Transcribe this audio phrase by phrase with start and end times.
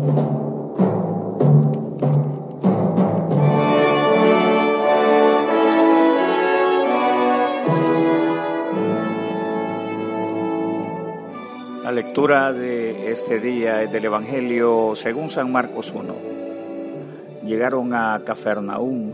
[0.00, 0.06] La
[11.92, 16.14] lectura de este día es del Evangelio según San Marcos 1.
[17.44, 19.12] Llegaron a Cafarnaúm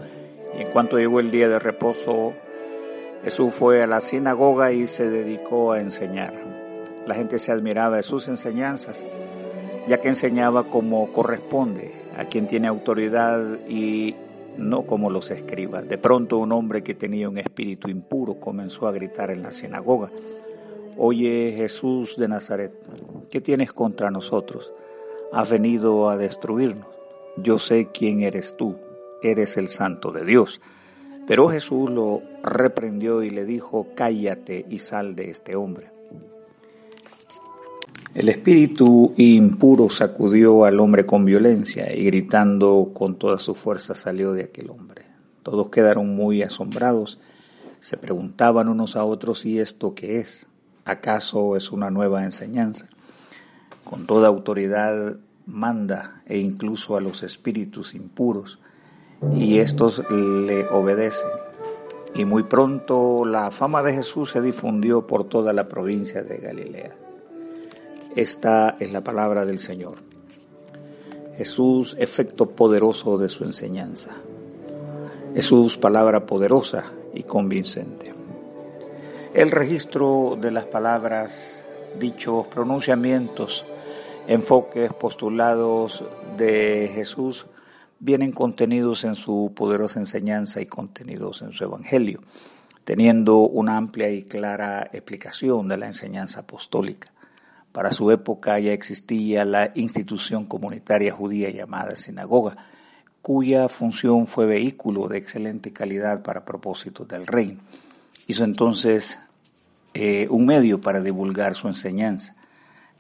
[0.57, 2.33] y en cuanto llegó el día de reposo,
[3.25, 6.35] Jesús fue a la sinagoga y se dedicó a enseñar.
[7.07, 9.05] La gente se admiraba de sus enseñanzas,
[9.89, 14.15] ya que enseñaba como corresponde a quien tiene autoridad y
[14.57, 15.89] no como los escribas.
[15.89, 20.11] De pronto un hombre que tenía un espíritu impuro comenzó a gritar en la sinagoga
[20.99, 22.73] Oye Jesús de Nazaret,
[23.31, 24.73] ¿qué tienes contra nosotros?
[25.31, 26.87] Has venido a destruirnos.
[27.37, 28.79] Yo sé quién eres tú,
[29.23, 30.63] eres el santo de Dios.
[31.27, 35.96] Pero Jesús lo reprendió y le dijo, cállate y sal de este hombre.
[38.17, 44.33] El espíritu impuro sacudió al hombre con violencia y gritando con toda su fuerza salió
[44.33, 45.05] de aquel hombre.
[45.43, 47.21] Todos quedaron muy asombrados,
[47.81, 50.47] se preguntaban unos a otros, ¿y esto qué es?
[50.87, 52.89] ¿Acaso es una nueva enseñanza?
[53.85, 58.61] Con toda autoridad manda e incluso a los espíritus impuros
[59.35, 61.29] y estos le obedecen.
[62.15, 67.06] Y muy pronto la fama de Jesús se difundió por toda la provincia de Galilea.
[68.17, 69.99] Esta es la palabra del Señor.
[71.37, 74.17] Jesús, efecto poderoso de su enseñanza.
[75.35, 78.15] Jesús, palabra poderosa y convincente.
[79.35, 81.67] El registro de las palabras,
[82.01, 83.67] dichos pronunciamientos,
[84.27, 86.03] enfoques, postulados
[86.39, 87.45] de Jesús
[87.99, 92.21] vienen contenidos en su poderosa enseñanza y contenidos en su Evangelio,
[92.83, 97.13] teniendo una amplia y clara explicación de la enseñanza apostólica.
[97.77, 102.57] Para su época ya existía la institución comunitaria judía llamada sinagoga,
[103.21, 107.61] cuya función fue vehículo de excelente calidad para propósitos del reino.
[108.27, 109.19] Hizo entonces
[109.93, 112.35] eh, un medio para divulgar su enseñanza.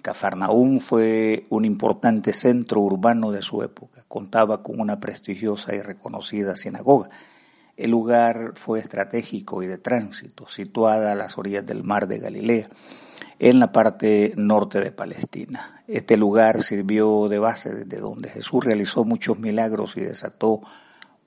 [0.03, 4.05] Cafarnaúm fue un importante centro urbano de su época.
[4.09, 7.09] Contaba con una prestigiosa y reconocida sinagoga.
[7.79, 12.69] El lugar fue estratégico y de tránsito, situada a las orillas del mar de Galilea,
[13.39, 15.83] en la parte norte de Palestina.
[15.87, 20.63] Este lugar sirvió de base desde donde Jesús realizó muchos milagros y desató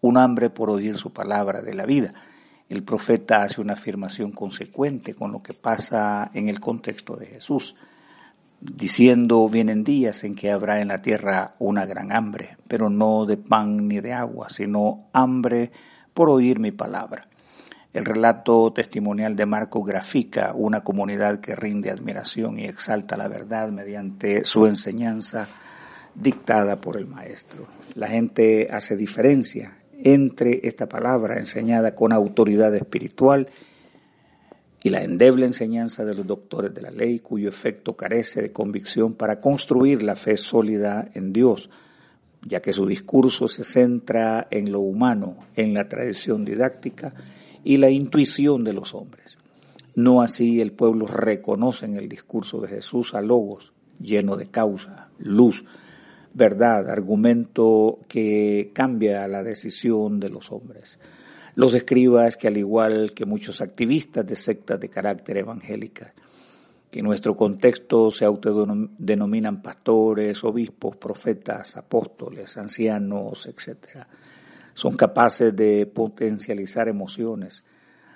[0.02, 2.14] un hambre por oír su palabra de la vida
[2.70, 7.76] el profeta hace una afirmación consecuente con lo que pasa en el contexto de Jesús,
[8.62, 13.38] diciendo, vienen días en que habrá en la tierra una gran hambre, pero no de
[13.38, 15.72] pan ni de agua, sino hambre
[16.14, 17.24] por oír mi palabra.
[17.92, 23.72] El relato testimonial de Marco grafica una comunidad que rinde admiración y exalta la verdad
[23.72, 25.48] mediante su enseñanza
[26.14, 27.66] dictada por el Maestro.
[27.96, 33.50] La gente hace diferencia entre esta palabra enseñada con autoridad espiritual
[34.84, 39.16] y la endeble enseñanza de los doctores de la ley, cuyo efecto carece de convicción
[39.16, 41.72] para construir la fe sólida en Dios,
[42.44, 47.14] ya que su discurso se centra en lo humano, en la tradición didáctica
[47.64, 49.38] y la intuición de los hombres.
[49.96, 55.10] No así el pueblo reconoce en el discurso de Jesús a Logos, lleno de causa,
[55.18, 55.66] luz,
[56.34, 61.00] verdad, argumento que cambia la decisión de los hombres.
[61.56, 66.14] Los escribas que al igual que muchos activistas de sectas de carácter evangélica,
[66.90, 74.08] que en nuestro contexto se autodenominan pastores, obispos, profetas, apóstoles, ancianos, etc.,
[74.80, 77.66] son capaces de potencializar emociones,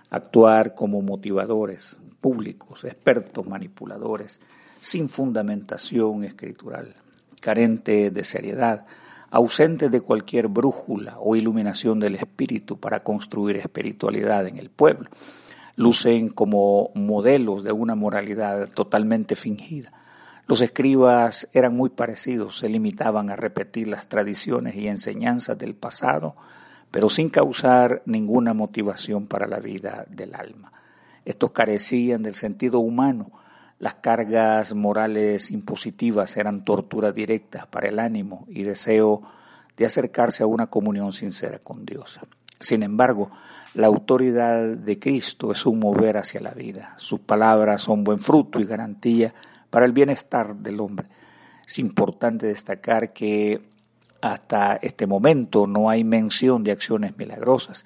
[0.09, 4.39] actuar como motivadores públicos, expertos manipuladores,
[4.79, 6.95] sin fundamentación escritural
[7.43, 8.85] carente de seriedad,
[9.29, 15.09] ausente de cualquier brújula o iluminación del espíritu para construir espiritualidad en el pueblo.
[15.75, 19.91] Lucen como modelos de una moralidad totalmente fingida.
[20.45, 26.35] Los escribas eran muy parecidos, se limitaban a repetir las tradiciones y enseñanzas del pasado,
[26.91, 30.73] pero sin causar ninguna motivación para la vida del alma.
[31.23, 33.31] Estos carecían del sentido humano,
[33.79, 39.23] las cargas morales impositivas eran tortura directa para el ánimo y deseo
[39.77, 42.19] de acercarse a una comunión sincera con Dios.
[42.59, 43.31] Sin embargo,
[43.73, 46.93] la autoridad de Cristo es un mover hacia la vida.
[46.97, 49.33] Sus palabras son buen fruto y garantía
[49.73, 51.07] para el bienestar del hombre.
[51.65, 53.59] Es importante destacar que
[54.21, 57.83] hasta este momento no hay mención de acciones milagrosas,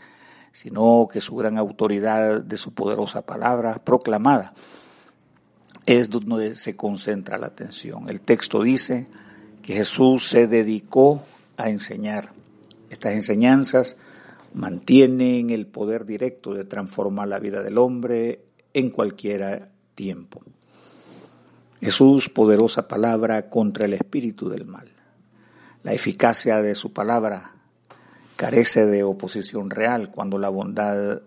[0.52, 4.54] sino que su gran autoridad de su poderosa palabra proclamada
[5.86, 8.10] es donde se concentra la atención.
[8.10, 9.08] El texto dice
[9.62, 11.24] que Jesús se dedicó
[11.56, 12.34] a enseñar.
[12.90, 13.96] Estas enseñanzas
[14.54, 18.42] mantienen el poder directo de transformar la vida del hombre
[18.74, 20.42] en cualquier tiempo.
[21.82, 24.92] Jesús, poderosa palabra contra el espíritu del mal.
[25.84, 27.52] La eficacia de su palabra
[28.36, 31.22] carece de oposición real cuando la bondad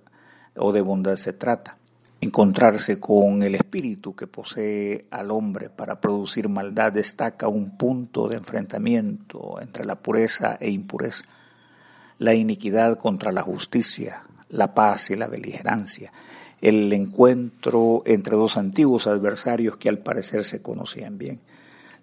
[0.57, 1.77] o de bondad se trata.
[2.21, 8.37] Encontrarse con el espíritu que posee al hombre para producir maldad destaca un punto de
[8.37, 11.25] enfrentamiento entre la pureza e impureza,
[12.19, 16.13] la iniquidad contra la justicia, la paz y la beligerancia,
[16.61, 21.41] el encuentro entre dos antiguos adversarios que al parecer se conocían bien.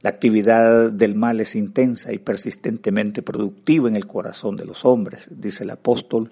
[0.01, 5.27] La actividad del mal es intensa y persistentemente productiva en el corazón de los hombres,
[5.31, 6.29] dice el apóstol,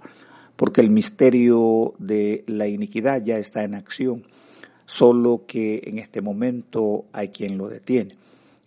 [0.55, 4.23] porque el misterio de la iniquidad ya está en acción,
[4.85, 8.15] solo que en este momento hay quien lo detiene.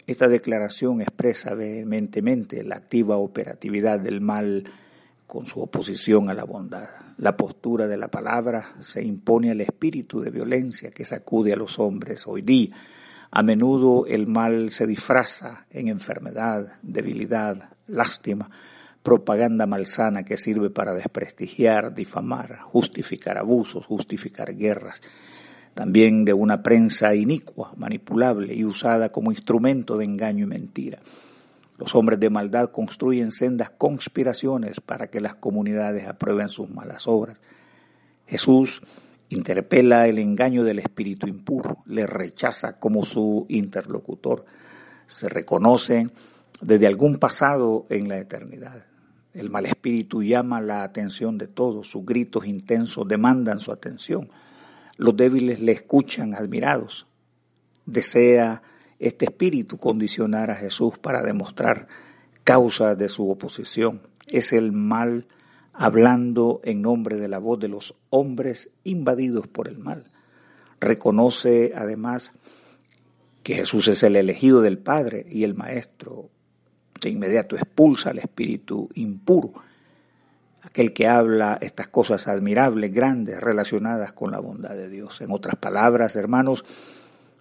[0.06, 4.64] Esta declaración expresa vehementemente la activa operatividad del mal
[5.28, 6.88] con su oposición a la bondad.
[7.18, 11.78] La postura de la palabra se impone al espíritu de violencia que sacude a los
[11.78, 12.74] hombres hoy día
[13.30, 18.50] a menudo el mal se disfraza en enfermedad, debilidad, lástima,
[19.02, 25.02] propaganda malsana que sirve para desprestigiar, difamar, justificar abusos, justificar guerras.
[25.74, 30.98] También de una prensa inicua, manipulable y usada como instrumento de engaño y mentira.
[31.78, 37.40] Los hombres de maldad construyen sendas conspiraciones para que las comunidades aprueben sus malas obras.
[38.26, 38.82] Jesús
[39.28, 44.44] interpela el engaño del espíritu impuro, le rechaza como su interlocutor,
[45.06, 46.10] se reconoce
[46.60, 48.84] desde algún pasado en la eternidad.
[49.32, 54.30] El mal espíritu llama la atención de todos, sus gritos intensos demandan su atención.
[54.96, 57.06] Los débiles le escuchan admirados.
[57.86, 58.62] Desea
[58.98, 61.86] este espíritu condicionar a Jesús para demostrar
[62.44, 64.02] causa de su oposición.
[64.26, 65.26] Es el mal
[65.72, 70.10] hablando en nombre de la voz de los hombres invadidos por el mal.
[70.80, 72.32] Reconoce además
[73.42, 76.30] que Jesús es el elegido del Padre y el Maestro.
[77.00, 79.52] De inmediato expulsa al espíritu impuro,
[80.62, 85.20] aquel que habla estas cosas admirables, grandes, relacionadas con la bondad de Dios.
[85.20, 86.64] En otras palabras, hermanos,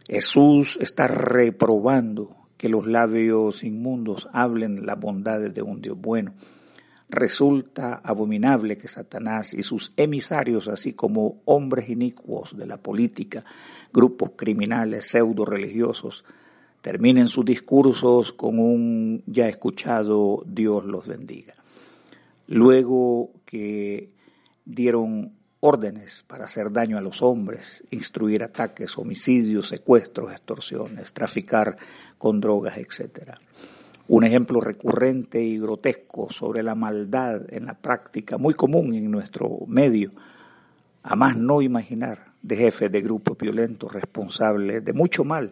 [0.07, 6.33] Jesús está reprobando que los labios inmundos hablen las bondades de un Dios bueno
[7.09, 13.45] resulta abominable que Satanás y sus emisarios, así como hombres inicuos de la política,
[13.93, 16.25] grupos criminales, pseudo religiosos,
[16.81, 21.55] terminen sus discursos con un ya escuchado Dios los bendiga.
[22.47, 24.09] Luego que
[24.65, 31.77] dieron órdenes para hacer daño a los hombres, instruir ataques, homicidios, secuestros, extorsiones, traficar
[32.17, 33.39] con drogas, etcétera
[34.09, 39.59] un ejemplo recurrente y grotesco sobre la maldad en la práctica, muy común en nuestro
[39.67, 40.11] medio,
[41.03, 45.51] a más no imaginar, de jefes de grupos violentos responsables de mucho mal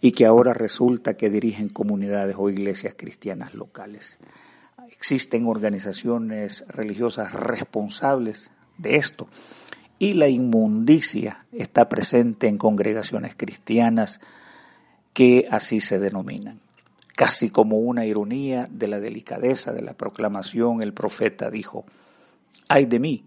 [0.00, 4.18] y que ahora resulta que dirigen comunidades o iglesias cristianas locales.
[4.90, 9.28] Existen organizaciones religiosas responsables de esto
[9.98, 14.20] y la inmundicia está presente en congregaciones cristianas
[15.12, 16.60] que así se denominan.
[17.16, 21.84] Casi como una ironía de la delicadeza de la proclamación, el profeta dijo,
[22.68, 23.24] ay de mí,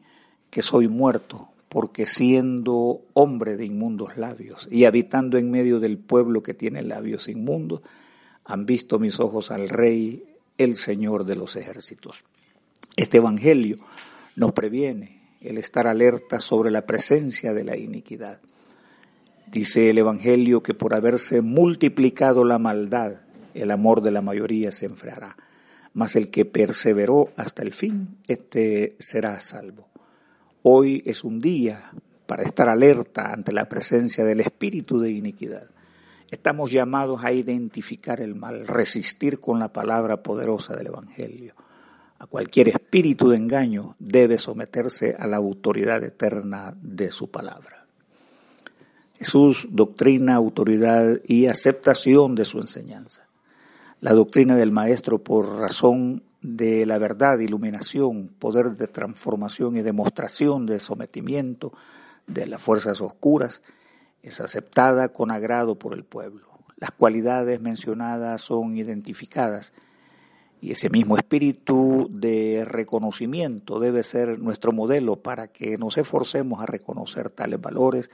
[0.49, 6.43] que soy muerto, porque siendo hombre de inmundos labios y habitando en medio del pueblo
[6.43, 7.81] que tiene labios inmundos,
[8.45, 10.25] han visto mis ojos al Rey,
[10.57, 12.23] el Señor de los ejércitos.
[12.95, 13.77] Este Evangelio
[14.35, 18.39] nos previene el estar alerta sobre la presencia de la iniquidad.
[19.51, 23.21] Dice el Evangelio que por haberse multiplicado la maldad,
[23.53, 25.37] el amor de la mayoría se enfriará,
[25.93, 29.87] mas el que perseveró hasta el fin, éste será salvo.
[30.63, 31.91] Hoy es un día
[32.25, 35.69] para estar alerta ante la presencia del espíritu de iniquidad.
[36.29, 41.55] Estamos llamados a identificar el mal, resistir con la palabra poderosa del Evangelio.
[42.19, 47.85] A cualquier espíritu de engaño debe someterse a la autoridad eterna de su palabra.
[49.17, 53.27] Jesús doctrina, autoridad y aceptación de su enseñanza
[53.99, 60.67] la doctrina del Maestro por razón de la verdad, iluminación, poder de transformación y demostración
[60.67, 61.73] de sometimiento
[62.27, 63.63] de las fuerzas oscuras,
[64.21, 66.47] es aceptada con agrado por el pueblo.
[66.77, 69.73] Las cualidades mencionadas son identificadas
[70.59, 76.65] y ese mismo espíritu de reconocimiento debe ser nuestro modelo para que nos esforcemos a
[76.65, 78.09] reconocer tales valores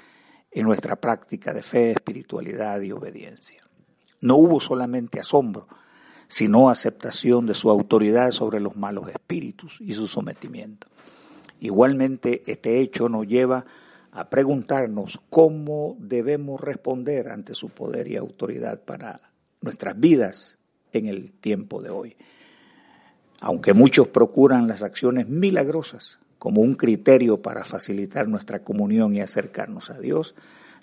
[0.51, 3.61] en nuestra práctica de fe, espiritualidad y obediencia.
[4.21, 5.67] No hubo solamente asombro,
[6.27, 10.87] sino aceptación de su autoridad sobre los malos espíritus y su sometimiento.
[11.59, 13.65] Igualmente, este hecho nos lleva
[14.11, 19.21] a preguntarnos cómo debemos responder ante su poder y autoridad para
[19.61, 20.59] nuestras vidas
[20.93, 22.15] en el tiempo de hoy.
[23.41, 29.89] Aunque muchos procuran las acciones milagrosas como un criterio para facilitar nuestra comunión y acercarnos
[29.89, 30.35] a Dios,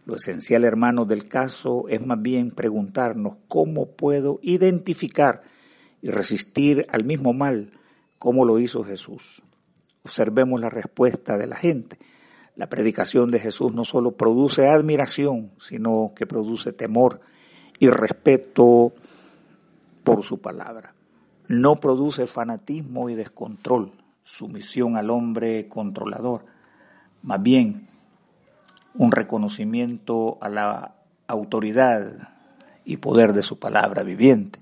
[0.04, 5.42] lo esencial, hermanos, del caso es más bien preguntarnos cómo puedo identificar
[6.02, 7.72] y resistir al mismo mal
[8.18, 9.42] como lo hizo Jesús.
[10.02, 11.98] Observemos la respuesta de la gente.
[12.56, 17.20] La predicación de Jesús no solo produce admiración, sino que produce temor
[17.78, 18.94] y respeto
[20.04, 20.94] por su palabra.
[21.48, 23.92] No produce fanatismo y descontrol,
[24.22, 26.44] sumisión al hombre controlador.
[27.22, 27.88] Más bien,
[28.94, 30.94] un reconocimiento a la
[31.26, 32.28] autoridad
[32.84, 34.60] y poder de su palabra viviente.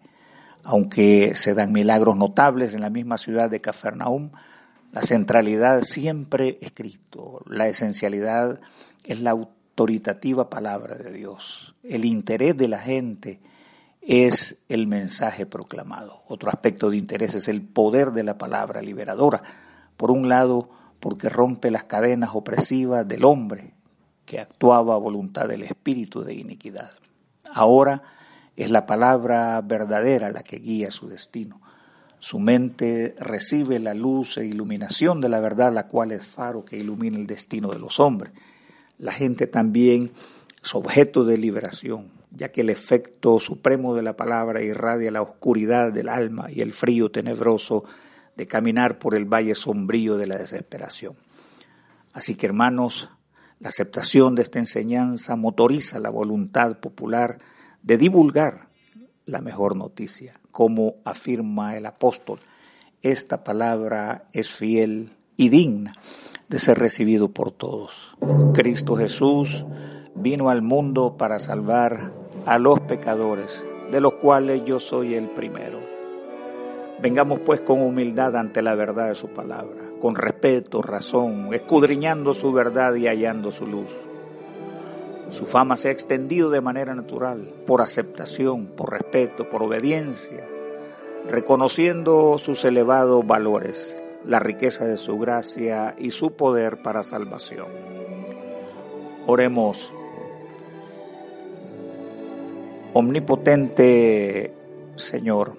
[0.64, 4.30] Aunque se dan milagros notables en la misma ciudad de Cafarnaum,
[4.92, 8.61] la centralidad siempre es Cristo, la esencialidad
[9.04, 11.75] es la autoritativa palabra de Dios.
[11.83, 13.40] El interés de la gente
[14.00, 16.23] es el mensaje proclamado.
[16.28, 19.43] Otro aspecto de interés es el poder de la palabra liberadora.
[19.97, 23.75] Por un lado, porque rompe las cadenas opresivas del hombre
[24.25, 26.90] que actuaba a voluntad del espíritu de iniquidad.
[27.52, 28.02] Ahora
[28.57, 31.61] es la palabra verdadera la que guía su destino.
[32.19, 36.76] Su mente recibe la luz e iluminación de la verdad, la cual es faro que
[36.76, 38.33] ilumina el destino de los hombres.
[38.99, 40.11] La gente también
[40.62, 45.92] es objeto de liberación, ya que el efecto supremo de la palabra irradia la oscuridad
[45.92, 47.85] del alma y el frío tenebroso
[48.37, 51.14] de caminar por el valle sombrío de la desesperación.
[52.12, 53.11] Así que hermanos,
[53.61, 57.38] la aceptación de esta enseñanza motoriza la voluntad popular
[57.82, 58.68] de divulgar
[59.25, 62.40] la mejor noticia, como afirma el apóstol.
[63.02, 65.94] Esta palabra es fiel y digna
[66.49, 68.16] de ser recibido por todos.
[68.54, 69.64] Cristo Jesús
[70.14, 72.12] vino al mundo para salvar
[72.47, 75.78] a los pecadores, de los cuales yo soy el primero.
[77.00, 82.52] Vengamos pues con humildad ante la verdad de su palabra, con respeto, razón, escudriñando su
[82.52, 83.88] verdad y hallando su luz
[85.30, 90.47] su fama se ha extendido de manera natural, por aceptación, por respeto, por obediencia,
[91.28, 97.66] reconociendo sus elevados valores, la riqueza de su gracia y su poder para salvación.
[99.26, 99.92] Oremos.
[102.95, 104.52] Omnipotente
[104.97, 105.57] Señor,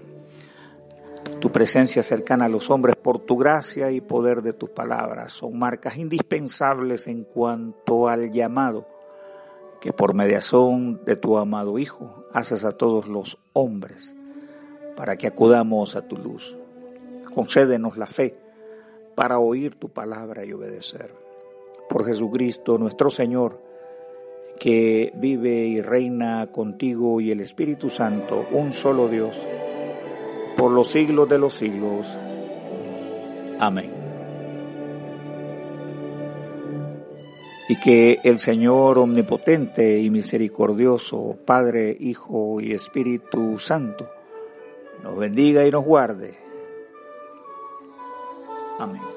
[1.39, 5.57] tu presencia cercana a los hombres por tu gracia y poder de tus palabras son
[5.57, 8.87] marcas indispensables en cuanto al llamado
[9.79, 14.15] que por mediación de tu amado Hijo haces a todos los hombres
[14.97, 16.57] para que acudamos a tu luz.
[17.33, 18.35] Concédenos la fe
[19.15, 21.13] para oír tu palabra y obedecer.
[21.87, 23.68] Por Jesucristo nuestro Señor,
[24.59, 29.43] que vive y reina contigo y el Espíritu Santo, un solo Dios,
[30.57, 32.17] por los siglos de los siglos.
[33.59, 34.09] Amén.
[37.69, 44.09] y que el Señor omnipotente y misericordioso, Padre, Hijo y Espíritu Santo,
[45.03, 46.35] nos bendiga y nos guarde.
[48.79, 49.08] Amén.